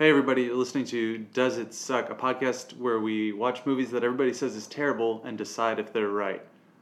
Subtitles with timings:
[0.00, 4.02] Hey, everybody, you're listening to Does It Suck, a podcast where we watch movies that
[4.02, 6.40] everybody says is terrible and decide if they're right.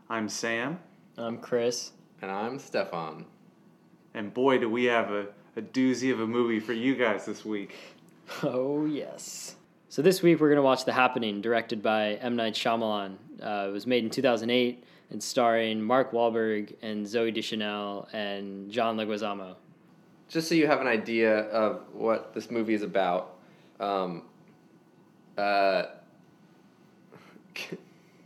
[0.08, 0.78] I'm Sam,
[1.16, 1.90] I'm Chris.
[2.22, 3.24] And I'm Stefan.
[4.14, 5.26] and boy, do we have a,
[5.56, 7.74] a doozy of a movie for you guys this week.
[8.44, 9.56] Oh, yes.
[9.88, 12.36] So this week we're going to watch The Happening, directed by M.
[12.36, 13.16] Night Shyamalan.
[13.42, 18.96] Uh, it was made in 2008 and starring Mark Wahlberg and Zooey Deschanel and John
[18.96, 19.56] Leguizamo.
[20.28, 23.36] Just so you have an idea of what this movie is about,
[23.80, 24.22] um,
[25.36, 25.84] uh,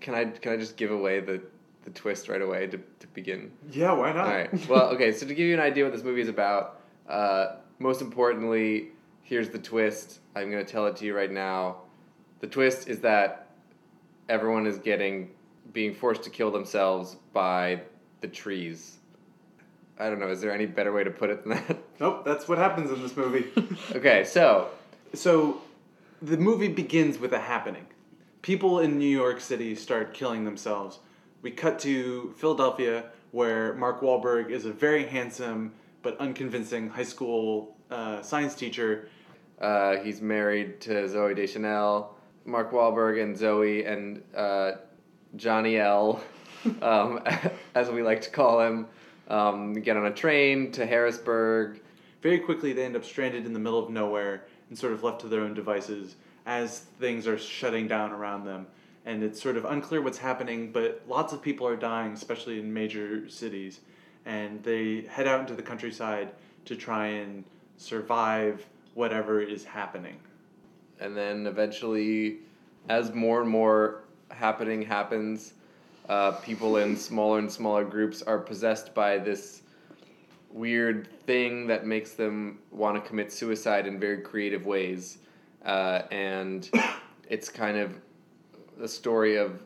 [0.01, 1.41] can I can I just give away the,
[1.85, 3.53] the twist right away to, to begin?
[3.71, 4.27] Yeah, why not?
[4.27, 4.69] All right.
[4.69, 5.13] Well, okay.
[5.13, 8.89] So to give you an idea what this movie is about, uh, most importantly,
[9.23, 10.21] here's the twist.
[10.35, 11.79] I'm going to tell it to you right now.
[12.41, 13.51] The twist is that
[14.29, 15.31] everyone is getting
[15.73, 17.83] being forced to kill themselves by
[18.21, 18.99] the trees.
[19.99, 20.29] I don't know.
[20.29, 21.79] Is there any better way to put it than that?
[22.01, 23.47] Nope, that's what happens in this movie.
[23.95, 24.25] okay.
[24.25, 24.71] So
[25.15, 25.61] so,
[26.23, 27.87] the movie begins with a happening.
[28.41, 31.01] People in New York City start killing themselves.
[31.43, 37.77] We cut to Philadelphia, where Mark Wahlberg is a very handsome but unconvincing high school
[37.91, 39.09] uh, science teacher.
[39.61, 42.17] Uh, he's married to Zooey Deschanel,
[42.47, 44.73] Mark Wahlberg, and Zooey, and uh,
[45.37, 46.23] Johnny L,
[46.81, 47.21] um,
[47.75, 48.87] as we like to call him,
[49.29, 51.81] um, get on a train to Harrisburg.
[52.23, 55.21] Very quickly, they end up stranded in the middle of nowhere and sort of left
[55.23, 58.67] to their own devices as things are shutting down around them.
[59.05, 62.73] And it's sort of unclear what's happening, but lots of people are dying, especially in
[62.73, 63.81] major cities.
[64.25, 66.31] And they head out into the countryside
[66.67, 67.45] to try and
[67.77, 70.19] survive whatever is happening.
[71.01, 72.39] And then eventually,
[72.89, 75.55] as more and more happening happens,
[76.09, 79.63] uh, people in smaller and smaller groups are possessed by this
[80.51, 85.19] weird thing that makes them want to commit suicide in very creative ways.
[85.65, 86.71] Uh, and
[87.29, 87.95] it's kind of
[88.79, 89.63] the story of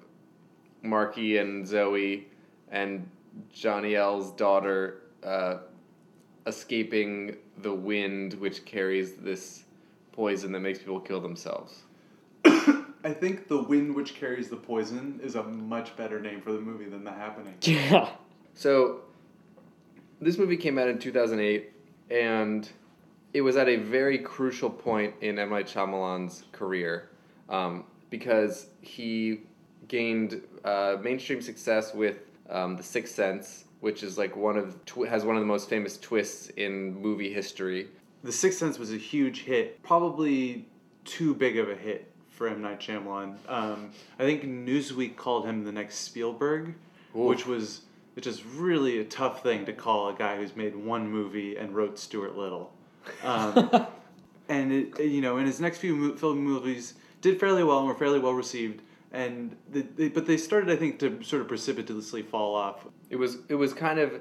[0.83, 2.25] Marky and Zooey
[2.71, 3.09] and
[3.53, 5.59] Johnny L's daughter uh,
[6.47, 9.65] escaping the wind, which carries this
[10.12, 11.83] poison that makes people kill themselves.
[13.06, 16.59] I think The Wind Which Carries the Poison is a much better name for the
[16.59, 17.55] movie than The Happening.
[17.62, 18.09] Yeah.
[18.55, 19.03] So,
[20.21, 21.72] this movie came out in 2008,
[22.11, 22.69] and
[23.33, 25.50] it was at a very crucial point in M.
[25.50, 27.11] Night Shyamalan's career
[27.49, 29.43] um, because he
[29.87, 32.19] gained uh, mainstream success with
[32.50, 35.69] um, The Sixth Sense, which is like one of tw- has one of the most
[35.69, 37.87] famous twists in movie history.
[38.25, 40.66] The Sixth Sense was a huge hit, probably
[41.05, 42.62] too big of a hit for M.
[42.62, 43.36] Night Shyamalan.
[43.48, 46.74] Um, I think Newsweek called him the next Spielberg,
[47.12, 47.80] which was
[48.14, 51.74] which is really a tough thing to call a guy who's made one movie and
[51.74, 52.72] wrote Stuart Little.
[53.22, 53.86] Um,
[54.48, 57.88] and it, you know, in his next few mo- film movies, did fairly well and
[57.88, 58.82] were fairly well received.
[59.12, 62.86] And the, they, but they started, I think, to sort of precipitously fall off.
[63.10, 64.20] It was it was kind of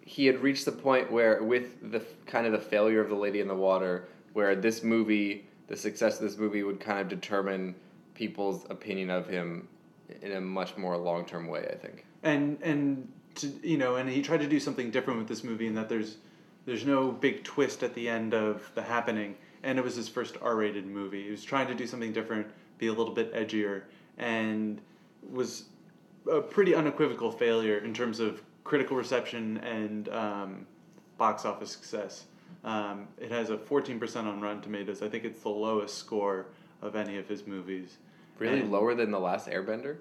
[0.00, 3.40] he had reached the point where with the kind of the failure of the Lady
[3.40, 7.74] in the Water, where this movie, the success of this movie would kind of determine
[8.14, 9.68] people's opinion of him
[10.22, 11.66] in a much more long term way.
[11.70, 12.04] I think.
[12.22, 15.66] and and to, you know and he tried to do something different with this movie
[15.66, 16.16] in that there's
[16.64, 20.36] there's no big twist at the end of the happening and it was his first
[20.42, 22.46] r-rated movie he was trying to do something different
[22.78, 23.82] be a little bit edgier
[24.18, 24.80] and
[25.30, 25.64] was
[26.30, 30.66] a pretty unequivocal failure in terms of critical reception and um,
[31.18, 32.24] box office success
[32.64, 36.46] um, it has a 14% on rotten tomatoes i think it's the lowest score
[36.82, 37.96] of any of his movies
[38.38, 39.96] Really And- lower than the last Airbender.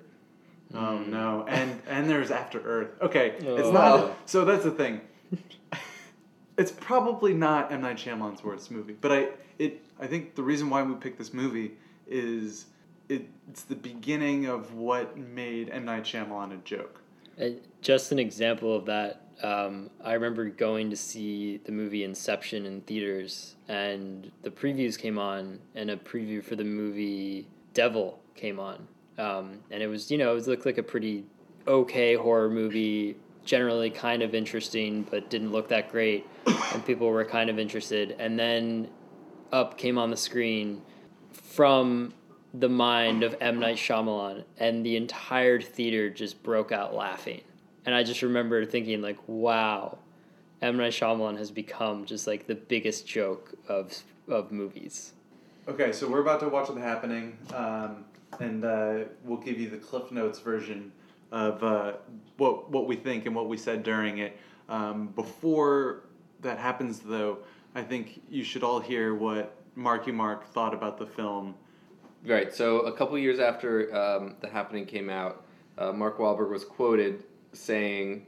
[0.74, 2.90] Oh no, and and there's After Earth.
[3.02, 3.72] Okay, it's Oh.
[3.72, 4.18] not.
[4.26, 5.00] So that's the thing.
[6.58, 9.30] it's probably not M Night Shyamalan's worst movie, but I
[9.60, 11.74] it I think the reason why we picked this movie
[12.08, 12.66] is
[13.08, 17.00] it, it's the beginning of what made M Night Shyamalan a joke.
[17.40, 17.50] Uh,
[17.81, 19.22] Just an example of that.
[19.44, 25.19] Um, I remember going to see the movie Inception in theaters, and the previews came
[25.19, 28.88] on, and a preview for the movie Devil came on,
[29.18, 31.25] um, and it was you know it looked like a pretty
[31.68, 36.25] okay horror movie, generally kind of interesting, but didn't look that great,
[36.74, 38.88] and people were kind of interested, and then
[39.51, 40.81] up came on the screen
[41.33, 42.13] from
[42.60, 43.60] the mind of M.
[43.60, 47.42] Night Shyamalan, and the entire theater just broke out laughing.
[47.86, 49.98] And I just remember thinking, like, wow,
[50.62, 50.78] M.
[50.78, 53.94] Night Shyamalan has become just like the biggest joke of
[54.28, 55.13] of movies.
[55.68, 58.06] Okay, so we're about to watch The Happening, um,
[58.40, 60.92] and uh, we'll give you the Cliff Notes version
[61.31, 61.94] of uh,
[62.38, 64.38] what what we think and what we said during it.
[64.69, 66.04] Um, before
[66.42, 67.40] that happens, though,
[67.75, 71.56] I think you should all hear what Marky Mark thought about the film.
[72.25, 72.54] Right.
[72.54, 75.45] So a couple years after um, the happening came out,
[75.77, 77.24] uh, Mark Wahlberg was quoted
[77.54, 78.25] saying,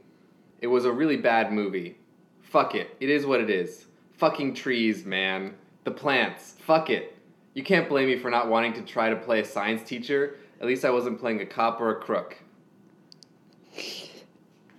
[0.60, 1.98] "It was a really bad movie.
[2.42, 2.96] Fuck it.
[3.00, 3.86] It is what it is.
[4.12, 5.54] Fucking trees, man.
[5.84, 6.54] The plants.
[6.60, 7.16] Fuck it.
[7.54, 10.36] You can't blame me for not wanting to try to play a science teacher.
[10.60, 12.36] At least I wasn't playing a cop or a crook."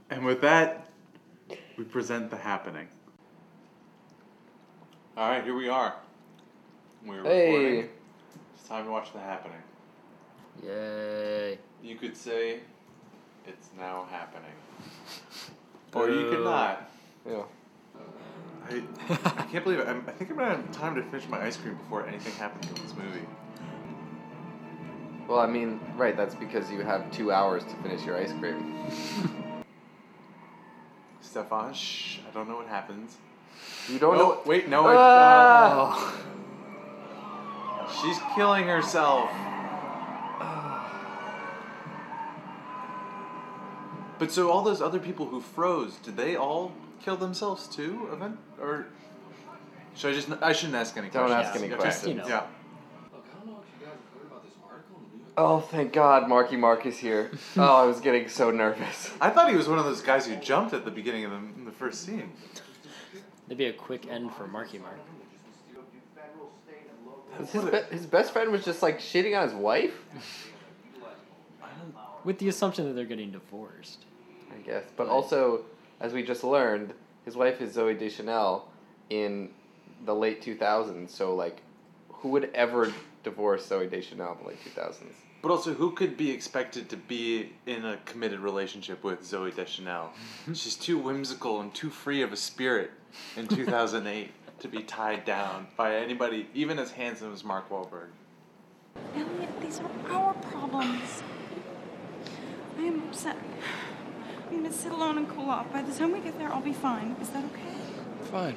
[0.09, 0.87] And with that,
[1.77, 2.87] we present the happening.
[5.15, 5.95] All right, here we are.
[7.05, 7.51] We're Hey.
[7.51, 7.89] recording.
[8.69, 9.57] It's time to watch the happening.
[10.63, 11.57] Yay.
[11.81, 12.59] You could say
[13.47, 14.51] it's now happening.
[15.95, 16.87] Or you could not.
[17.27, 17.41] Yeah.
[18.69, 18.83] I,
[19.39, 19.87] I can't believe it.
[19.87, 22.67] I'm, I think I'm gonna have time to finish my ice cream before anything happens
[22.67, 23.25] in this movie.
[25.27, 26.15] Well, I mean, right.
[26.15, 29.63] That's because you have two hours to finish your ice cream.
[31.21, 33.17] Stefan, shh, I don't know what happens.
[33.91, 34.41] You don't oh, know.
[34.45, 36.23] wait, no, I, Ah!
[36.25, 36.28] uh,
[38.01, 39.29] she's killing herself.
[44.17, 48.09] But so all those other people who froze, did they all kill themselves too?
[48.11, 48.87] Event or
[49.95, 50.29] should I just?
[50.41, 51.13] I shouldn't ask any questions.
[51.13, 51.55] Don't questions.
[51.55, 51.81] ask any Okay.
[51.81, 52.07] questions.
[52.07, 52.27] you know.
[52.27, 52.43] Yeah.
[53.13, 55.23] Look, I don't know if you guys have heard about this article in the New
[55.23, 57.31] York Oh, thank God, Marky Mark is here.
[57.57, 59.11] oh, I was getting so nervous.
[59.21, 61.37] I thought he was one of those guys who jumped at the beginning of the,
[61.37, 62.31] in the first scene.
[63.47, 64.97] That'd be a quick end for Marky Mark.
[67.37, 69.93] His, be- his best friend was just like shitting on his wife.
[72.23, 74.05] With the assumption that they're getting divorced.
[74.51, 75.61] I guess, but also,
[75.99, 76.93] as we just learned,
[77.25, 78.67] his wife is Zooey Deschanel
[79.09, 79.49] in
[80.05, 81.09] the late 2000s.
[81.09, 81.61] So like,
[82.09, 82.91] who would ever
[83.23, 85.13] divorce Zooey Deschanel in the late 2000s?
[85.41, 90.09] But also, who could be expected to be in a committed relationship with Zooey Deschanel?
[90.47, 92.91] She's too whimsical and too free of a spirit
[93.37, 98.09] in 2008 to be tied down by anybody, even as handsome as Mark Wahlberg.
[99.15, 101.23] Elliot, these are our problems.
[102.77, 103.37] I am upset.
[104.49, 105.71] I'm gonna sit alone and cool off.
[105.71, 107.15] By the time we get there, I'll be fine.
[107.21, 107.75] Is that okay?
[108.31, 108.55] Fine.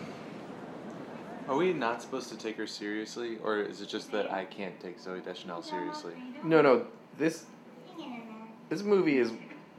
[1.49, 4.79] Are we not supposed to take her seriously, or is it just that I can't
[4.81, 6.15] take Zooey Deschanel seriously?
[6.45, 6.87] No, no,
[7.19, 7.47] this
[8.69, 9.33] this movie is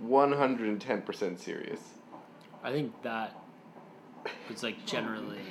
[0.06, 1.80] 110% serious.
[2.64, 3.36] I think that
[4.50, 5.42] is like generally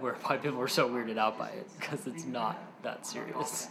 [0.00, 3.68] where why people are so weirded out by it because it's not that serious.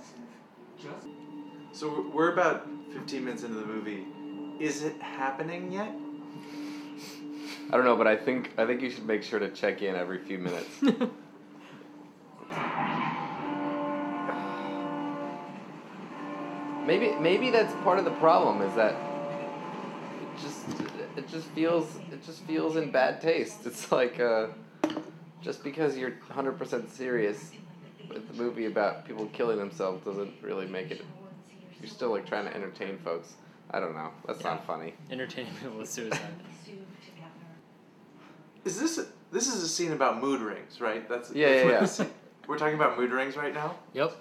[1.71, 4.05] So we're about 15 minutes into the movie.
[4.59, 5.91] Is it happening yet?
[7.71, 9.95] I don't know, but I think I think you should make sure to check in
[9.95, 10.81] every few minutes.
[16.85, 18.95] maybe maybe that's part of the problem is that
[20.21, 20.65] it just
[21.15, 23.67] it just feels it just feels in bad taste.
[23.67, 24.47] It's like uh,
[25.41, 27.51] just because you're 100% serious
[28.09, 31.03] with the movie about people killing themselves doesn't really make it
[31.81, 33.33] you're still like trying to entertain folks.
[33.71, 34.09] I don't know.
[34.27, 34.93] That's not funny.
[35.11, 36.19] Entertaining people with suicide.
[38.65, 38.99] Is this
[39.31, 41.07] this is a scene about mood rings, right?
[41.07, 41.79] That's Yeah, that's yeah, what yeah.
[41.79, 42.09] this scene-
[42.47, 43.75] We're talking about mood rings right now.
[43.93, 44.11] Yep.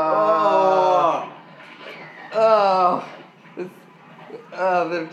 [0.00, 1.32] Oh,
[2.32, 3.08] oh,
[3.56, 3.68] this,
[4.52, 5.08] oh, the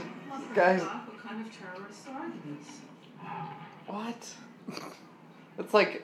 [0.54, 0.82] guys.
[0.82, 2.80] What kind of terrorists are these?
[3.88, 4.34] What?
[5.58, 6.04] It's like,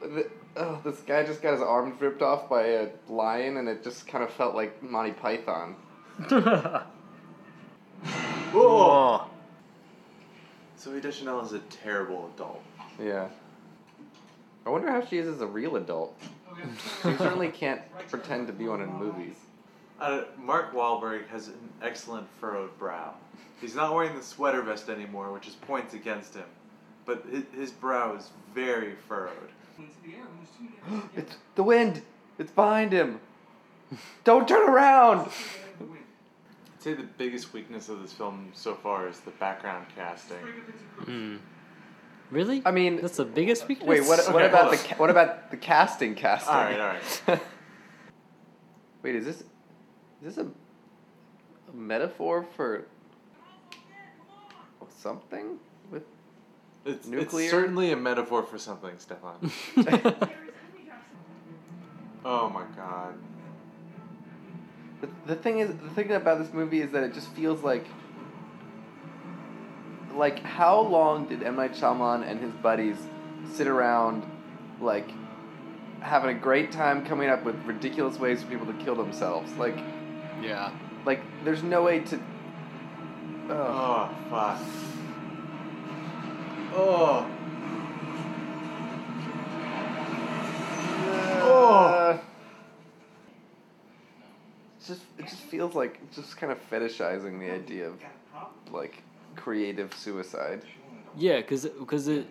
[0.00, 3.84] the, oh, this guy just got his arms ripped off by a lion, and it
[3.84, 5.76] just kind of felt like Monty Python.
[8.52, 9.26] Whoa!
[10.80, 12.62] Zooey Deschanel is a terrible adult.
[13.02, 13.28] Yeah.
[14.64, 16.18] I wonder how she is as a real adult.
[17.02, 19.34] She certainly can't pretend to be one in movies.
[20.00, 23.14] Uh, Mark Wahlberg has an excellent furrowed brow.
[23.60, 26.44] He's not wearing the sweater vest anymore, which is points against him.
[27.06, 29.50] But his, his brow is very furrowed.
[31.16, 32.02] It's the wind.
[32.38, 33.20] It's behind him.
[34.24, 35.28] Don't turn around.
[35.80, 40.38] I'd say the biggest weakness of this film so far is the background casting.
[41.04, 41.36] Hmm.
[42.30, 42.62] Really?
[42.64, 43.88] I mean, That's the biggest weakness.
[43.88, 44.18] Wait, what?
[44.32, 46.14] what Okay, about the ca- what about the casting?
[46.16, 46.52] Casting.
[46.54, 46.94] All right, all
[47.28, 47.40] right.
[49.02, 49.44] Wait, is this is
[50.22, 50.42] this a,
[51.70, 52.86] a metaphor for
[54.88, 55.58] something with?
[56.86, 57.42] It's, Nuclear?
[57.42, 59.50] it's certainly a metaphor for something, Stefan.
[62.24, 63.14] oh my god.
[65.00, 67.86] The, the thing is, the thing about this movie is that it just feels like.
[70.14, 72.96] Like, how long did M Night Shyamalan and his buddies
[73.52, 74.24] sit around,
[74.80, 75.10] like,
[76.00, 79.52] having a great time coming up with ridiculous ways for people to kill themselves?
[79.54, 79.76] Like,
[80.40, 80.70] yeah.
[81.04, 82.20] like there's no way to.
[83.50, 83.52] Oh.
[83.52, 84.60] Oh, fuck.
[86.78, 87.26] Oh.
[91.42, 92.20] oh.
[94.78, 97.98] It just it just feels like just kind of fetishizing the idea of
[98.70, 99.02] like
[99.36, 100.62] creative suicide.
[101.16, 102.26] Yeah, cause cause it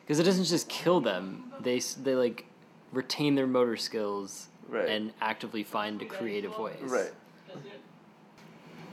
[0.00, 1.52] because it doesn't just kill them.
[1.60, 2.46] They they like
[2.90, 4.88] retain their motor skills right.
[4.88, 6.76] and actively find creative ways.
[6.82, 7.12] Right.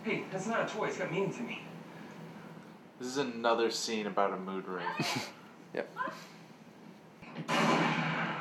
[0.04, 0.88] Hey, that's not a toy.
[0.88, 1.62] It's got meaning to me.
[3.02, 4.86] This is another scene about a mood ring.
[5.74, 5.90] Yep.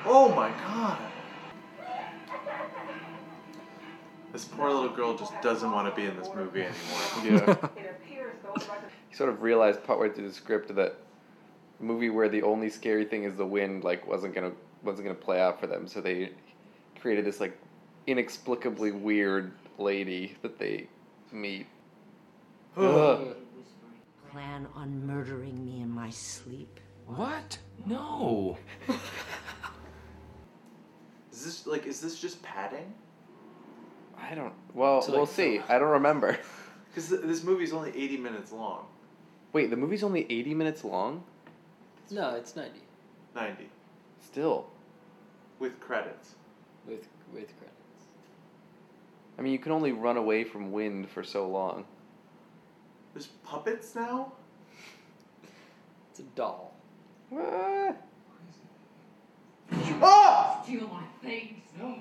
[0.05, 0.99] oh my god!
[4.33, 7.71] This poor little girl just doesn't want to be in this movie anymore.
[7.77, 7.85] Yeah.
[9.11, 10.97] you sort of realized partway through the script that
[11.81, 14.53] a movie where the only scary thing is the wind like wasn't gonna
[14.83, 16.33] wasn't gonna play out for them, so they
[17.01, 17.57] created this like
[18.09, 20.89] inexplicably weird lady that they
[21.33, 21.67] meet.
[22.77, 23.37] Ugh.
[24.33, 26.79] Plan on murdering me in my sleep.
[27.07, 27.59] What?
[27.87, 28.57] No.
[31.33, 32.93] Is this like is this just padding?
[34.21, 34.53] I don't.
[34.75, 35.61] Well, So, we'll like, see.
[35.69, 36.39] I don't remember.
[36.93, 38.85] Because th- this movie's only eighty minutes long.
[39.53, 41.23] Wait, the movie's only eighty minutes long.
[42.11, 42.81] No, it's ninety
[43.33, 43.69] 90
[44.21, 44.67] Still,
[45.61, 46.35] with credits.
[46.89, 47.77] with with credits.
[49.39, 51.85] I mean, you can only run away from wind for so long.
[53.13, 54.33] There's puppets now.
[56.11, 56.75] It's a doll.
[57.33, 57.95] Ah.
[60.03, 60.61] Ah!
[60.63, 61.63] Steal my things.
[61.79, 61.97] No.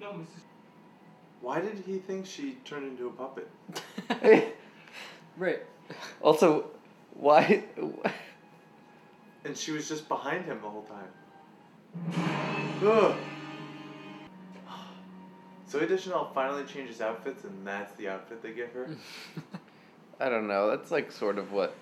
[0.00, 0.42] No, Mrs.
[1.40, 3.48] Why did he think she turned into a puppet?
[5.36, 5.62] Right.
[6.20, 6.64] also,
[7.14, 7.62] why?
[9.44, 11.06] And she was just behind him the whole time.
[12.84, 13.16] Ugh.
[15.98, 18.88] Deschanel finally changes outfits, and that's the outfit they give her.
[20.20, 20.70] I don't know.
[20.70, 21.74] That's like sort of what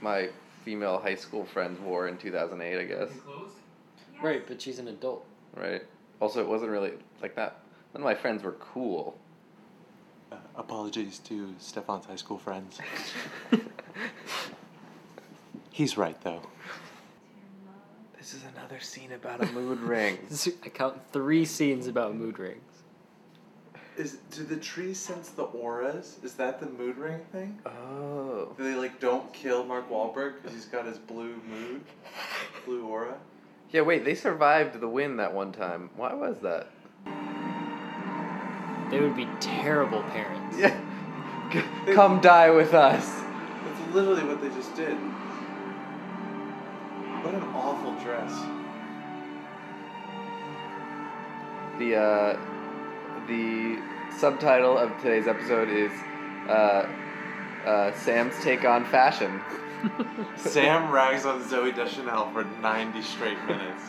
[0.00, 0.28] my
[0.64, 3.08] female high school friends wore in 2008, I guess.
[3.24, 3.50] Clothes?
[4.22, 5.24] Right, but she's an adult.
[5.54, 5.82] Right.
[6.20, 6.92] Also, it wasn't really
[7.22, 7.60] like that.
[7.94, 9.16] None of my friends were cool.
[10.32, 12.78] Uh, apologies to Stefan's high school friends.
[15.70, 16.42] He's right, though.
[18.18, 20.18] This is another scene about a mood ring.
[20.64, 22.75] I count three scenes about mood rings.
[23.96, 26.18] Is do the trees sense the auras?
[26.22, 27.58] Is that the mood ring thing?
[27.64, 28.52] Oh.
[28.56, 31.82] Do they like don't kill Mark Wahlberg because he's got his blue mood,
[32.66, 33.14] blue aura?
[33.70, 35.88] Yeah, wait, they survived the wind that one time.
[35.96, 36.68] Why was that?
[38.90, 40.58] They would be terrible parents.
[40.58, 40.78] Yeah.
[41.94, 43.22] Come die with us.
[43.64, 44.94] That's literally what they just did.
[47.24, 48.32] What an awful dress.
[51.78, 52.38] The uh,
[53.26, 53.78] the
[54.16, 55.90] subtitle of today's episode is
[56.48, 56.88] uh,
[57.64, 59.40] uh, Sam's take on fashion.
[60.36, 63.82] Sam rags on Zooey Deschanel for 90 straight minutes.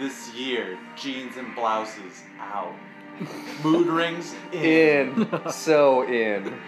[0.00, 2.74] this year, jeans and blouses out.
[3.62, 5.28] Mood rings in.
[5.30, 6.58] In so in.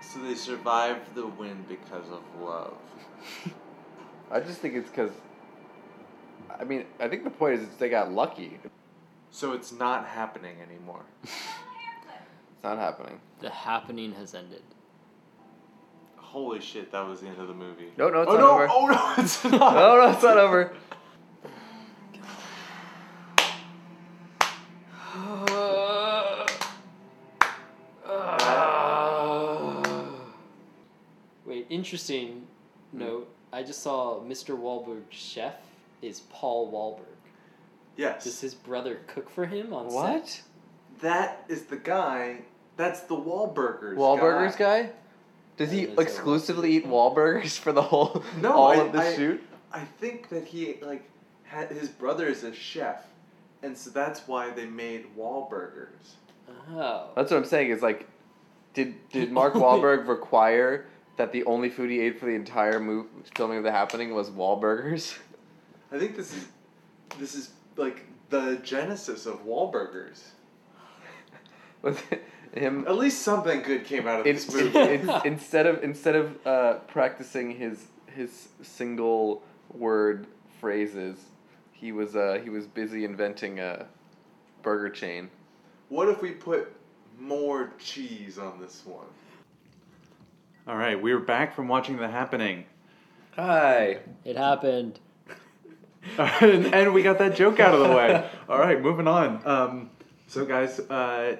[0.00, 2.74] So they survived the wind because of love.
[4.30, 5.10] I just think it's because.
[6.58, 8.58] I mean, I think the point is they got lucky.
[9.30, 11.04] So it's not happening anymore.
[12.60, 13.18] It's not happening.
[13.40, 14.60] The happening has ended.
[16.16, 17.88] Holy shit, that was the end of the movie.
[17.96, 18.68] No, no, it's oh, not no, over.
[18.70, 19.74] Oh no, it's not.
[19.74, 20.70] No, no, it's not over.
[31.46, 32.46] Wait, interesting
[32.92, 32.98] hmm.
[32.98, 33.34] note.
[33.54, 34.54] I just saw Mr.
[34.54, 35.54] Wahlberg's chef
[36.02, 37.19] is Paul Wahlberg.
[37.96, 38.24] Yes.
[38.24, 39.96] Does his brother cook for him on set?
[39.96, 40.42] What?
[41.00, 42.42] That is the guy.
[42.76, 43.96] That's the Wahlburgers.
[43.96, 44.90] Wahlburgers guy?
[45.56, 49.00] Does he Yeah, that's exclusively eat Wahlburgers for the whole No, all I- of the
[49.00, 49.42] I- shoot?
[49.72, 51.08] I think that he like
[51.44, 53.04] had his brother is a chef,
[53.62, 56.14] and so that's why they made Wahlburgers.
[56.72, 57.10] Oh.
[57.14, 57.70] That's what I'm saying.
[57.70, 58.08] Is like,
[58.74, 60.86] did did Mark oh, Wahlberg require
[61.18, 63.06] that the only food he ate for the entire move,
[63.36, 65.18] filming of the happening was Wahlburgers?
[65.92, 66.48] I think this is
[67.18, 70.20] this is like the genesis of Wahlburgers.
[71.82, 72.22] Was it
[72.54, 72.84] him?
[72.86, 74.78] At least something good came out of in- this in- movie.
[74.94, 80.26] in- instead of instead of uh, practicing his his single word
[80.60, 81.18] phrases,
[81.72, 83.86] he was uh, he was busy inventing a
[84.62, 85.30] burger chain.
[85.88, 86.72] What if we put
[87.18, 89.06] more cheese on this one?
[90.68, 92.64] All right, we're back from watching The Happening.
[93.34, 93.98] Hi.
[94.24, 95.00] It happened.
[96.18, 98.28] And, and we got that joke out of the way.
[98.48, 99.46] All right, moving on.
[99.46, 99.90] Um,
[100.26, 101.36] so, guys, uh,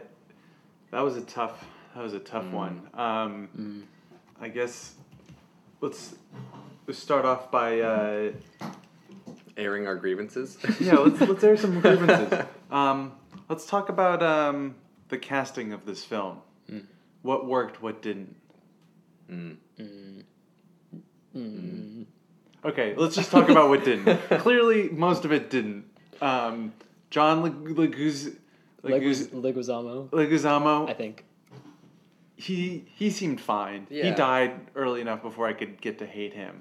[0.91, 1.65] that was a tough.
[1.95, 2.89] That was a tough one.
[2.95, 3.87] Um,
[4.41, 4.95] I guess
[5.81, 6.15] let's
[6.87, 8.33] let's start off by uh,
[9.57, 10.59] airing our grievances.
[10.81, 12.47] yeah, let's let's air some grievances.
[12.71, 13.13] Um,
[13.49, 14.77] let's talk about um,
[15.09, 16.43] the casting of this film.
[17.23, 18.37] What worked, what didn't.
[22.65, 24.17] Okay, let's just talk about what didn't.
[24.41, 25.85] Clearly, most of it didn't.
[26.21, 26.73] Um,
[27.11, 28.37] John Leg- Leguz-
[28.85, 31.25] Leguz- Leguz- Leguizamo, Leguizamo, I think.
[32.37, 33.87] he he seemed fine.
[33.91, 36.61] He died early enough before I could get to hate him.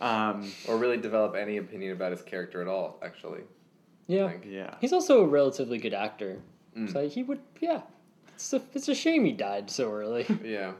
[0.00, 3.40] Um, or really develop any opinion about his character at all, actually.
[4.06, 4.32] Yeah.
[4.44, 4.74] yeah.
[4.80, 6.38] He's also a relatively good actor.
[6.76, 6.92] Mm.
[6.92, 7.82] So he would, yeah.
[8.34, 10.26] It's a, it's a shame he died so early.
[10.44, 10.72] Yeah.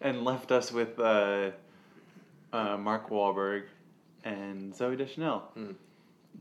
[0.00, 1.50] and left us with uh,
[2.52, 3.64] uh, Mark Wahlberg
[4.24, 5.44] and Zooey Deschanel.
[5.56, 5.74] Mm.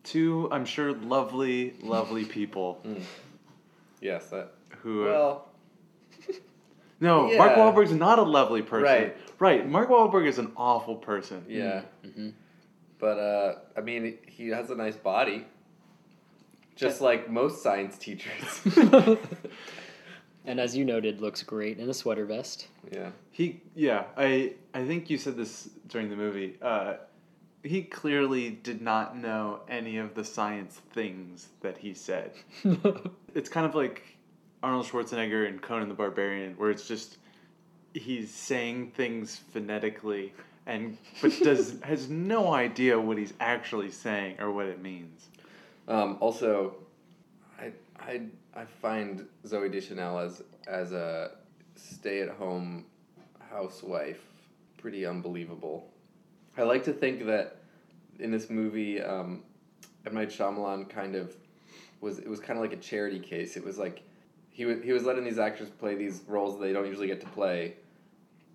[0.04, 3.01] Two, I'm sure, lovely, lovely people Mm.
[4.01, 4.54] Yes, that.
[4.82, 5.04] who.
[5.08, 5.50] uh, Well,
[7.00, 7.58] no, Mark yeah.
[7.58, 8.84] Wahlberg's not a lovely person.
[8.84, 9.18] Right.
[9.39, 9.70] Right.
[9.70, 11.46] Mark Wahlberg is an awful person.
[11.48, 11.82] yeah.
[12.06, 12.34] Mhm.
[13.00, 15.46] But, uh, I mean, he has a nice body.
[16.75, 18.62] Just like most science teachers.
[20.46, 22.67] and as you noted, looks great in a sweater vest.
[22.91, 23.10] yeah.
[23.31, 26.58] He, yeah, I, I think you said this during the movie.
[26.62, 26.96] Uh,
[27.63, 32.31] he clearly did not know any of the science things that he said.
[33.36, 34.17] it's kind of like
[34.63, 37.17] Arnold Schwarzenegger in Conan the Barbarian, where it's just
[37.93, 40.31] he's saying things phonetically
[40.65, 45.27] and but does has no idea what he's actually saying or what it means.
[45.88, 46.75] Um, also,
[48.01, 48.22] I, I,
[48.62, 51.32] I find Zooey Deschanel as, as a
[51.75, 52.86] stay at home
[53.50, 54.22] housewife
[54.77, 55.89] pretty unbelievable.
[56.58, 57.58] I like to think that
[58.20, 59.44] in this movie, um,
[60.06, 60.13] M.
[60.13, 61.36] Night Shyamalan kind of
[62.01, 63.56] was, it was kind of like a charity case.
[63.56, 64.03] It was like
[64.50, 67.22] he was, he was letting these actors play these roles that they don't usually get
[67.22, 67.75] to play,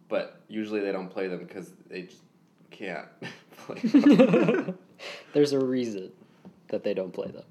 [0.08, 2.22] but usually they don't play them because they just
[2.70, 3.06] can't
[3.56, 4.78] play them.
[5.32, 6.12] There's a reason
[6.68, 7.44] that they don't play them.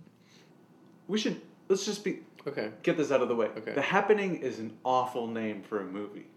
[1.07, 1.41] We should
[1.73, 2.69] let's just be okay.
[2.83, 3.47] get this out of the way.
[3.57, 3.73] Okay.
[3.73, 6.27] The Happening is an awful name for a movie.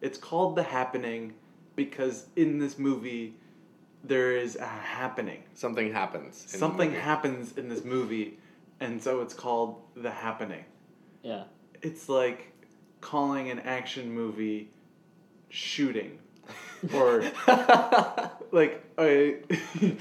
[0.00, 1.34] It's called The Happening
[1.76, 3.34] because in this movie
[4.02, 5.42] there is a happening.
[5.52, 6.44] Something happens.
[6.46, 7.00] in the Something movie.
[7.02, 8.38] happens in this movie
[8.80, 10.64] and so it's called The Happening.
[11.22, 11.44] Yeah.
[11.82, 12.52] It's like
[13.02, 14.70] calling an action movie
[15.50, 16.18] shooting
[16.92, 17.22] or
[18.52, 19.36] like I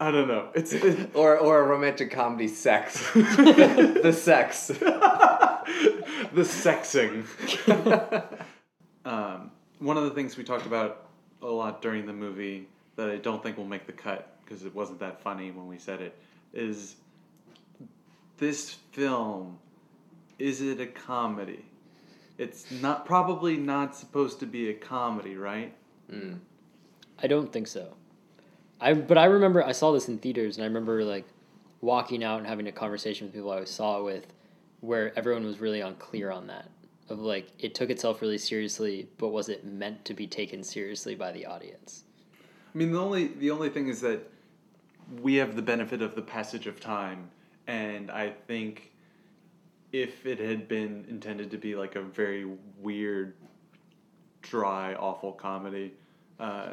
[0.00, 0.48] I don't know.
[0.54, 3.12] It's, it, or or a romantic comedy sex.
[3.12, 4.68] the sex.
[4.68, 7.26] the sexing.
[9.04, 11.08] um, one of the things we talked about
[11.42, 14.74] a lot during the movie that I don't think will make the cut because it
[14.74, 16.16] wasn't that funny when we said it
[16.54, 16.96] is
[18.38, 19.58] this film
[20.38, 21.64] is it a comedy?
[22.38, 25.74] It's not probably not supposed to be a comedy, right?
[26.10, 26.38] Mm.
[27.18, 27.94] I don't think so.
[28.80, 31.26] I but I remember I saw this in theaters and I remember like
[31.80, 34.26] walking out and having a conversation with people I saw it with
[34.80, 36.68] where everyone was really unclear on that.
[37.08, 41.14] Of like it took itself really seriously, but was it meant to be taken seriously
[41.14, 42.04] by the audience?
[42.74, 44.28] I mean, the only the only thing is that
[45.22, 47.30] we have the benefit of the passage of time,
[47.68, 48.92] and I think
[49.92, 52.46] if it had been intended to be like a very
[52.80, 53.34] weird,
[54.50, 55.92] dry, awful comedy,
[56.40, 56.70] uh,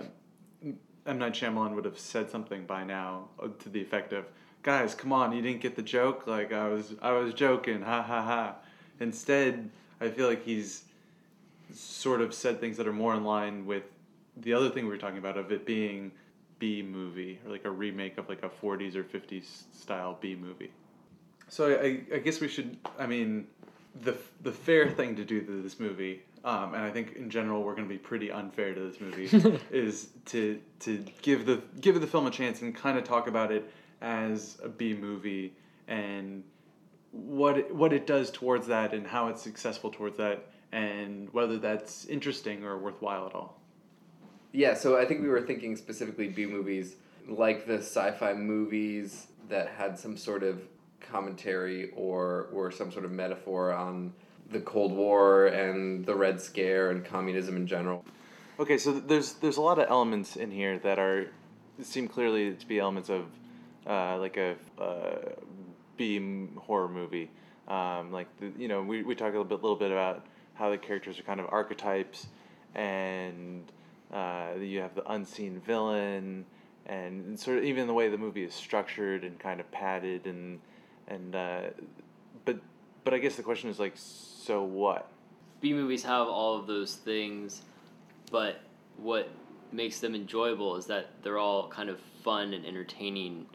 [1.06, 4.26] M Night Shyamalan would have said something by now uh, to the effect of,
[4.62, 6.28] "Guys, come on, you didn't get the joke.
[6.28, 7.82] Like I was, I was joking.
[7.82, 8.56] Ha ha ha."
[9.00, 10.84] Instead, I feel like he's
[11.74, 13.84] sort of said things that are more in line with
[14.38, 16.12] the other thing we were talking about of it being
[16.60, 20.72] B movie or like a remake of like a 40s or 50s style B movie.
[21.50, 22.78] So I, I guess we should.
[22.98, 23.48] I mean,
[24.02, 27.64] the the fair thing to do to this movie, um, and I think in general
[27.64, 32.00] we're going to be pretty unfair to this movie, is to to give the give
[32.00, 35.54] the film a chance and kind of talk about it as a B movie
[35.88, 36.44] and
[37.12, 41.58] what it, what it does towards that and how it's successful towards that and whether
[41.58, 43.62] that's interesting or worthwhile at all.
[44.52, 46.96] Yeah, so I think we were thinking specifically B movies,
[47.28, 50.62] like the sci-fi movies that had some sort of
[51.00, 54.14] commentary or or some sort of metaphor on
[54.54, 58.06] the Cold War and the Red Scare and communism in general.
[58.60, 61.28] Okay, so there's there's a lot of elements in here that are
[61.82, 63.26] seem clearly to be elements of
[63.88, 65.32] uh, like a uh,
[66.60, 67.30] horror movie.
[67.68, 70.70] Um, like the, you know, we we talked a little bit, little bit about how
[70.70, 72.28] the characters are kind of archetypes,
[72.76, 73.63] and
[74.13, 76.46] uh, you have the unseen villain,
[76.86, 80.60] and sort of even the way the movie is structured and kind of padded, and
[81.08, 81.62] and uh,
[82.46, 82.60] but
[83.04, 83.94] but I guess the question is like,
[84.44, 85.10] so what?
[85.62, 87.62] B movies have all of those things,
[88.32, 88.60] but
[88.98, 89.30] what
[89.72, 93.46] makes them enjoyable is that they're all kind of fun and entertaining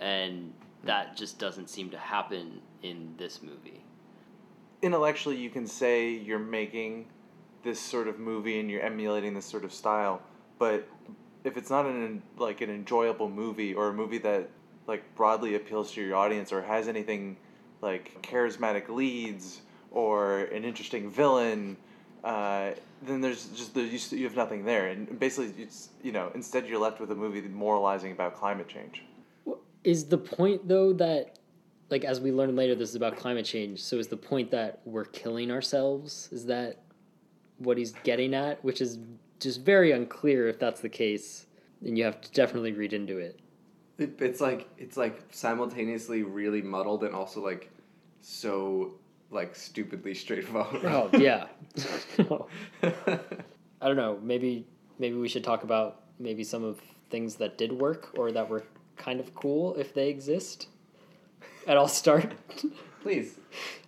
[0.00, 0.86] and hmm.
[0.86, 3.82] that just doesn't seem to happen in this movie.
[4.82, 7.06] intellectually you can say you're making
[7.62, 10.20] this sort of movie and you're emulating this sort of style
[10.58, 10.88] but
[11.44, 14.48] if it's not an like an enjoyable movie or a movie that
[14.88, 17.36] like broadly appeals to your audience or has anything
[17.80, 21.76] like charismatic leads or an interesting villain
[22.24, 22.70] uh,
[23.04, 26.66] then there's just there, you, you have nothing there and basically it's you know instead
[26.66, 29.04] you're left with a movie moralizing about climate change
[29.84, 31.38] Is the point though that
[31.92, 34.80] like as we learn later this is about climate change, so is the point that
[34.86, 36.30] we're killing ourselves?
[36.32, 36.78] Is that
[37.58, 38.64] what he's getting at?
[38.64, 38.98] Which is
[39.38, 41.46] just very unclear if that's the case.
[41.84, 43.40] And you have to definitely read into it.
[43.98, 47.70] It, it's like it's like simultaneously really muddled and also like
[48.22, 48.94] so
[49.32, 50.84] like stupidly straightforward.
[50.84, 51.46] Oh yeah.
[52.82, 54.18] I don't know.
[54.22, 54.66] Maybe
[54.98, 58.62] maybe we should talk about maybe some of things that did work or that were
[58.96, 60.68] kind of cool if they exist.
[61.66, 62.32] And I'll start.
[63.02, 63.38] Please.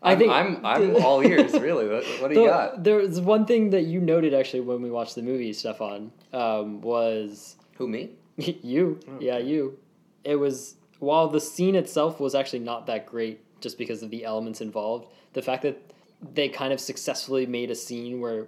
[0.02, 1.52] I I'm, think- I'm I'm all ears.
[1.52, 2.85] Really, what, what do you The- got?
[2.85, 7.57] There's one thing that you noted actually when we watched the movie, Stefan, um, was
[7.76, 8.11] Who me?
[8.37, 8.98] you.
[9.20, 9.78] Yeah, you.
[10.24, 14.24] It was while the scene itself was actually not that great, just because of the
[14.24, 15.09] elements involved.
[15.33, 15.92] The fact that
[16.35, 18.46] they kind of successfully made a scene where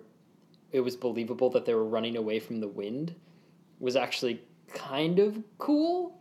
[0.71, 3.15] it was believable that they were running away from the wind
[3.81, 6.21] was actually kind of cool.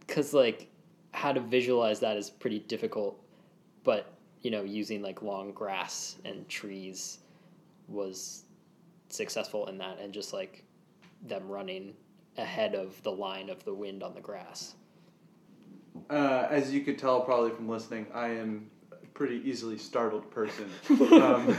[0.00, 0.68] Because like
[1.12, 3.18] how to visualize that is pretty difficult,
[3.82, 4.12] but
[4.42, 7.20] you know using like long grass and trees
[7.88, 8.42] was
[9.08, 10.62] successful in that, and just like
[11.26, 11.94] them running
[12.36, 14.74] ahead of the line of the wind on the grass.
[16.10, 20.68] Uh, as you could tell probably from listening, I am a pretty easily startled person.
[20.90, 21.56] um,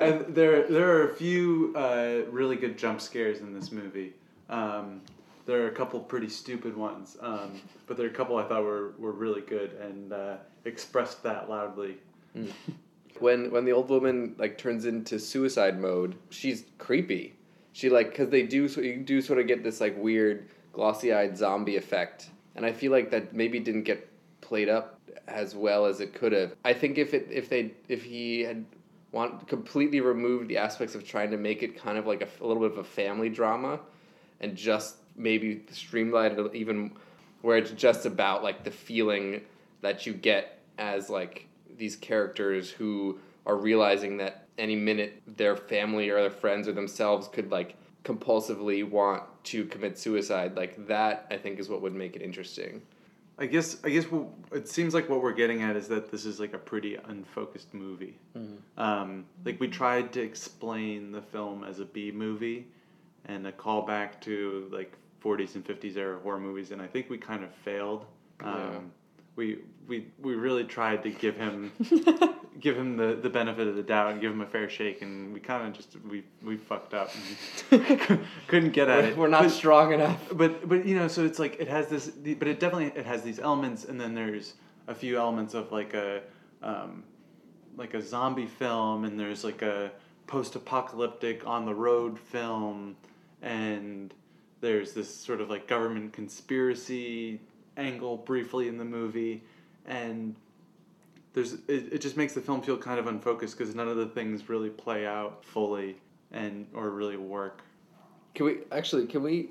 [0.00, 4.14] and there, there are a few uh, really good jump scares in this movie.
[4.50, 5.00] Um,
[5.46, 8.62] there are a couple pretty stupid ones, um, but there are a couple I thought
[8.62, 11.96] were, were really good and uh, expressed that loudly.
[13.18, 17.34] when when the old woman like turns into suicide mode, she's creepy.
[17.72, 21.12] She like because they do so you do sort of get this like weird glossy
[21.12, 24.08] eyed zombie effect, and I feel like that maybe didn't get
[24.40, 26.54] played up as well as it could have.
[26.64, 28.64] I think if it if they if he had
[29.12, 32.46] want completely removed the aspects of trying to make it kind of like a, a
[32.46, 33.80] little bit of a family drama,
[34.40, 36.92] and just maybe streamlined it even
[37.42, 39.42] where it's just about like the feeling
[39.82, 46.08] that you get as like these characters who are realizing that any minute their family
[46.08, 51.36] or their friends or themselves could like compulsively want to commit suicide like that i
[51.36, 52.82] think is what would make it interesting
[53.38, 54.04] I guess I guess
[54.52, 57.72] it seems like what we're getting at is that this is like a pretty unfocused
[57.72, 58.18] movie.
[58.76, 62.68] Um, like we tried to explain the film as a B movie
[63.24, 64.92] and a callback to like
[65.24, 68.04] 40s and 50s era horror movies, and I think we kind of failed.
[68.40, 68.78] Um, Yeah.
[69.34, 71.72] We we we really tried to give him
[72.62, 75.34] give him the, the benefit of the doubt and give him a fair shake, and
[75.34, 77.10] we kind of just we we fucked up.
[77.70, 79.16] and Couldn't get at we're, it.
[79.18, 82.06] we're not But- strong enough but but you know so it's like it has this
[82.08, 84.54] but it definitely it has these elements and then there's
[84.88, 86.22] a few elements of like a
[86.62, 87.02] um,
[87.76, 89.90] like a zombie film and there's like a
[90.26, 92.96] post-apocalyptic on the road film
[93.42, 94.14] and
[94.60, 97.40] there's this sort of like government conspiracy
[97.76, 99.42] angle briefly in the movie
[99.86, 100.36] and
[101.34, 104.06] there's it, it just makes the film feel kind of unfocused because none of the
[104.06, 105.96] things really play out fully
[106.32, 107.62] and or really work
[108.34, 109.50] can we actually can we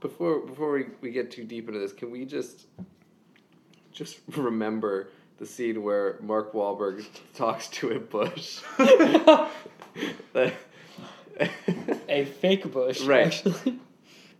[0.00, 2.66] before before we, we get too deep into this can we just
[3.92, 8.60] just remember the scene where mark Wahlberg talks to a bush
[12.08, 13.26] A fake bush, Right.
[13.26, 13.78] actually.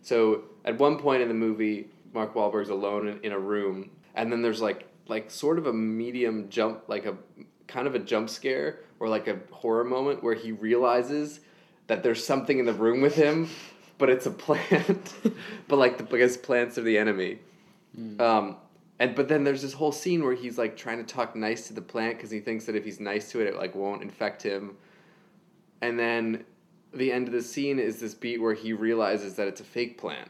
[0.03, 4.31] So at one point in the movie, Mark Wahlberg's alone in, in a room, and
[4.31, 7.15] then there's like like sort of a medium jump, like a
[7.67, 11.39] kind of a jump scare or like a horror moment where he realizes
[11.87, 13.49] that there's something in the room with him,
[13.97, 15.13] but it's a plant,
[15.67, 17.39] but like the biggest plants are the enemy.
[18.19, 18.57] Um,
[18.99, 21.73] and but then there's this whole scene where he's like trying to talk nice to
[21.73, 24.43] the plant because he thinks that if he's nice to it, it like won't infect
[24.43, 24.77] him.
[25.81, 26.45] And then
[26.93, 29.97] the end of the scene is this beat where he realizes that it's a fake
[29.97, 30.29] plant.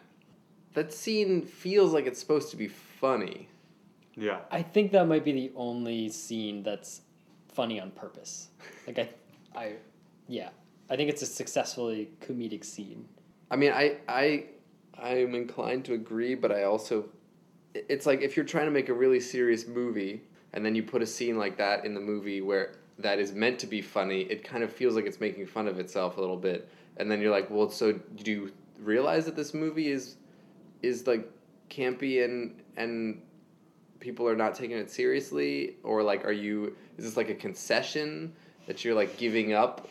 [0.73, 3.49] That scene feels like it's supposed to be funny.
[4.15, 7.01] Yeah I think that might be the only scene that's
[7.53, 8.49] funny on purpose.
[8.87, 9.09] Like I,
[9.59, 9.73] I,
[10.27, 10.49] yeah,
[10.89, 13.07] I think it's a successfully comedic scene.
[13.51, 14.45] I mean, I I
[14.99, 17.05] I'm inclined to agree, but I also
[17.75, 21.03] it's like if you're trying to make a really serious movie and then you put
[21.03, 24.43] a scene like that in the movie where that is meant to be funny, it
[24.43, 26.67] kind of feels like it's making fun of itself a little bit.
[26.97, 30.15] And then you're like, well, so do you realize that this movie is
[30.81, 31.29] is like
[31.69, 33.21] campy and and
[34.01, 36.75] people are not taking it seriously, or like, are you?
[36.97, 38.33] Is this like a concession
[38.67, 39.87] that you're like giving up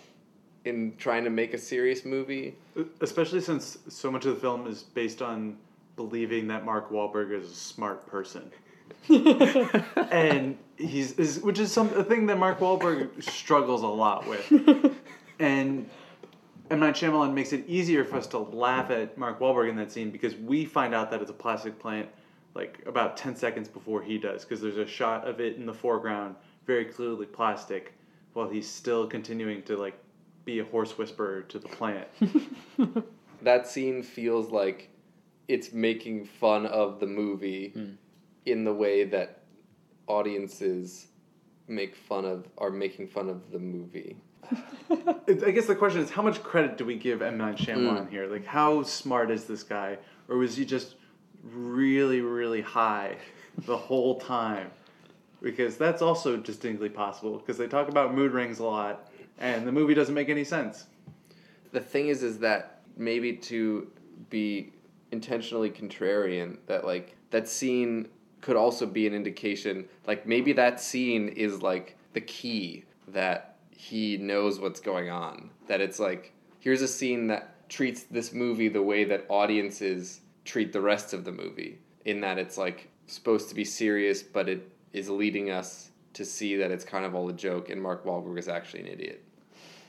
[0.67, 2.57] in trying to make a serious movie?
[3.01, 5.57] Especially since so much of the film is based on
[5.97, 8.51] believing that Mark Wahlberg is a smart person.
[10.11, 14.95] and he's is, which is some a thing that Mark Wahlberg struggles a lot with.
[15.39, 15.89] and
[16.71, 19.91] M Night Shyamalan makes it easier for us to laugh at Mark Wahlberg in that
[19.91, 22.09] scene because we find out that it's a plastic plant
[22.55, 25.75] like about ten seconds before he does because there's a shot of it in the
[25.75, 26.35] foreground,
[26.67, 27.95] very clearly plastic,
[28.33, 29.99] while he's still continuing to like
[30.45, 32.09] be a horse whisperer to the plant.
[33.43, 34.89] that scene feels like
[35.49, 37.73] it's making fun of the movie
[38.47, 39.43] in the way that
[40.07, 41.07] audiences
[41.69, 44.17] make fun of are making fun of the movie.
[44.91, 48.11] I guess the question is, how much credit do we give M Night Shyamalan Mm.
[48.11, 48.27] here?
[48.27, 50.97] Like, how smart is this guy, or was he just
[51.45, 53.17] really, really high
[53.59, 54.71] the whole time?
[55.43, 57.39] Because that's also distinctly possible.
[57.39, 60.87] Because they talk about mood rings a lot, and the movie doesn't make any sense.
[61.73, 63.91] The thing is is that maybe to
[64.29, 64.73] be
[65.13, 68.09] intentionally contrarian that like that scene
[68.41, 74.17] could also be an indication like maybe that scene is like the key that he
[74.17, 78.83] knows what's going on that it's like here's a scene that treats this movie the
[78.83, 80.21] way that audiences
[80.51, 84.49] treat the rest of the movie in that it's like supposed to be serious but
[84.49, 88.05] it is leading us to see that it's kind of all a joke and Mark
[88.05, 89.23] Wahlberg is actually an idiot.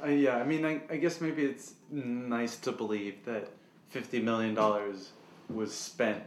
[0.04, 3.50] Uh, yeah, I mean, I, I guess maybe it's nice to believe that
[3.89, 5.10] fifty million dollars
[5.50, 6.24] was spent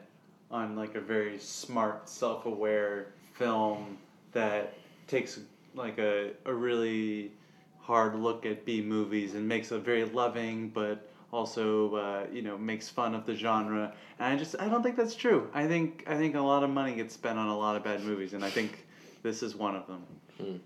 [0.50, 3.98] on like a very smart, self-aware film
[4.32, 4.74] that
[5.06, 5.40] takes
[5.74, 7.32] like a a really
[7.80, 12.56] hard look at B movies and makes a very loving but also uh, you know
[12.56, 13.92] makes fun of the genre.
[14.18, 15.48] And I just I don't think that's true.
[15.52, 18.02] I think I think a lot of money gets spent on a lot of bad
[18.04, 18.86] movies, and I think
[19.22, 20.02] this is one of them.
[20.40, 20.56] Hmm.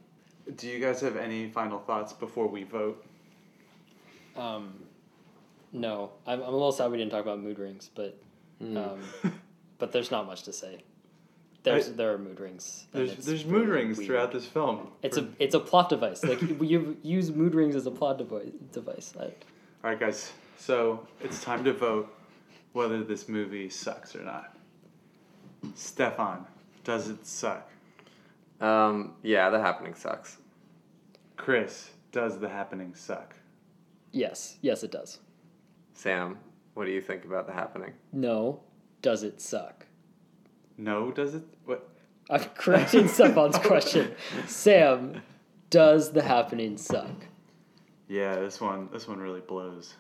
[0.57, 3.05] Do you guys have any final thoughts before we vote?
[4.37, 4.75] Um,
[5.73, 8.19] no, I'm, I'm a little sad we didn't talk about mood rings, but
[8.61, 9.01] um,
[9.79, 10.83] but there's not much to say.
[11.65, 12.87] There's I- there are mood rings.
[12.93, 14.07] and There's it's there's mood really rings weird.
[14.09, 14.89] throughout this film.
[15.03, 16.23] It's For- a it's a plot device.
[16.25, 18.53] Like you use mood rings as a plot device.
[18.73, 19.13] Device.
[19.19, 19.31] I, all
[19.91, 20.33] right, guys.
[20.59, 22.13] So it's time to vote
[22.73, 24.57] whether this movie sucks or not.
[25.75, 26.45] Stefan,
[26.85, 27.71] does it suck?
[28.61, 30.39] Um, yeah, the happening sucks.
[31.37, 33.35] Chris, does the happening suck?
[34.13, 35.21] yes, yes, it does.
[35.93, 36.39] Sam,
[36.75, 37.93] what do you think about the happening?
[38.13, 38.61] No,
[39.01, 39.87] does it suck?
[40.77, 41.43] No, does it?
[41.67, 41.89] What?
[42.31, 44.15] I'm correcting Stefan's question.
[44.47, 45.23] Sam,
[45.71, 47.27] does the happening suck?
[48.09, 49.95] Yeah, this one this one really blows.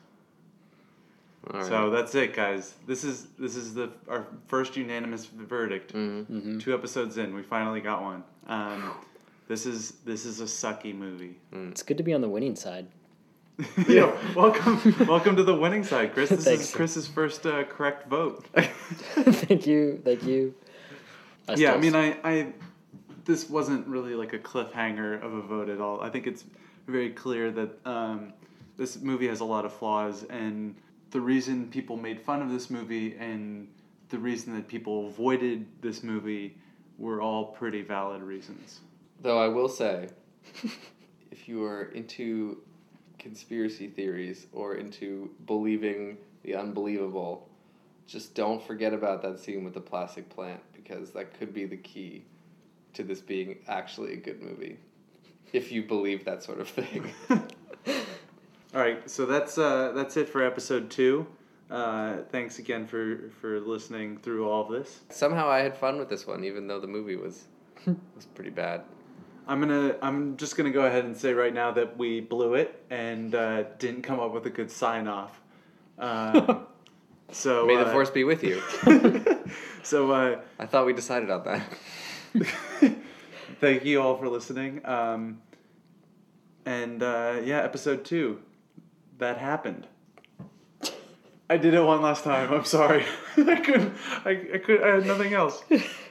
[1.52, 1.68] All right.
[1.68, 2.74] So that's it, guys.
[2.87, 5.94] This is this is the our first unanimous verdict.
[5.94, 6.61] Mhm.
[6.61, 8.22] Two episodes in, we finally got one.
[8.46, 8.92] Um,
[9.48, 11.38] this is this is a sucky movie.
[11.52, 12.88] It's good to be on the winning side.
[13.88, 16.28] yeah, welcome, welcome to the winning side, Chris.
[16.28, 16.64] This Thanks.
[16.64, 18.46] is Chris's first uh, correct vote.
[18.54, 20.54] thank you, thank you.
[21.48, 22.52] I yeah, I mean, I, I,
[23.24, 26.00] this wasn't really like a cliffhanger of a vote at all.
[26.00, 26.44] I think it's
[26.87, 28.32] very clear that um,
[28.76, 30.76] this movie has a lot of flaws, and
[31.10, 33.68] the reason people made fun of this movie and
[34.10, 36.56] the reason that people avoided this movie
[36.98, 38.80] were all pretty valid reasons.
[39.20, 40.08] Though I will say,
[41.30, 42.62] if you are into
[43.18, 47.48] conspiracy theories or into believing the unbelievable,
[48.06, 51.76] just don't forget about that scene with the plastic plant because that could be the
[51.76, 52.24] key
[52.94, 54.78] to this being actually a good movie.
[55.52, 57.12] If you believe that sort of thing.
[58.74, 61.26] All right, so that's uh, that's it for episode two.
[61.70, 65.00] Uh, thanks again for for listening through all of this.
[65.09, 67.44] Somehow I had fun with this one, even though the movie was
[67.87, 68.83] was pretty bad.
[69.46, 69.96] I'm gonna.
[70.02, 73.62] I'm just gonna go ahead and say right now that we blew it and uh,
[73.78, 75.40] didn't come up with a good sign off.
[75.98, 76.66] Um,
[77.33, 78.61] so May the uh, force be with you.
[79.83, 82.94] so uh, I thought we decided on that.
[83.61, 84.85] thank you all for listening.
[84.85, 85.40] Um,
[86.66, 88.42] and uh, yeah, episode two,
[89.18, 89.87] that happened.
[91.50, 92.52] I did it one last time.
[92.52, 93.04] I'm sorry.
[93.37, 93.94] I couldn't.
[94.24, 94.83] I, I could.
[94.83, 95.62] I had nothing else.